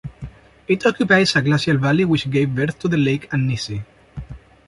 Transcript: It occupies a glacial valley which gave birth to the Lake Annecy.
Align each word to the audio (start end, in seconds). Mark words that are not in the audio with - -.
It 0.67 0.83
occupies 0.83 1.35
a 1.35 1.43
glacial 1.43 1.77
valley 1.77 2.05
which 2.05 2.27
gave 2.31 2.55
birth 2.55 2.79
to 2.79 2.87
the 2.87 2.97
Lake 2.97 3.29
Annecy. 3.31 3.83